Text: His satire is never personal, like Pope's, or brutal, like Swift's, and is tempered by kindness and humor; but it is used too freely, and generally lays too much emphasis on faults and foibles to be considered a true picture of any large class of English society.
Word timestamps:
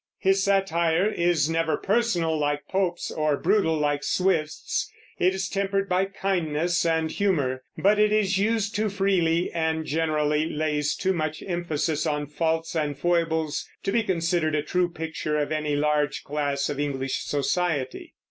His 0.17 0.41
satire 0.43 1.05
is 1.07 1.47
never 1.47 1.77
personal, 1.77 2.35
like 2.35 2.67
Pope's, 2.67 3.11
or 3.11 3.37
brutal, 3.37 3.77
like 3.77 4.03
Swift's, 4.03 4.91
and 5.19 5.31
is 5.31 5.47
tempered 5.47 5.87
by 5.87 6.05
kindness 6.05 6.83
and 6.87 7.11
humor; 7.11 7.61
but 7.77 7.99
it 7.99 8.11
is 8.11 8.39
used 8.39 8.73
too 8.73 8.89
freely, 8.89 9.51
and 9.51 9.85
generally 9.85 10.49
lays 10.49 10.95
too 10.95 11.13
much 11.13 11.43
emphasis 11.45 12.07
on 12.07 12.25
faults 12.25 12.75
and 12.75 12.97
foibles 12.97 13.69
to 13.83 13.91
be 13.91 14.01
considered 14.01 14.55
a 14.55 14.63
true 14.63 14.89
picture 14.89 15.37
of 15.37 15.51
any 15.51 15.75
large 15.75 16.23
class 16.23 16.67
of 16.67 16.79
English 16.79 17.19
society. 17.19 18.15